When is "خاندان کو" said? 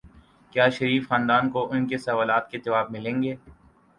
1.09-1.67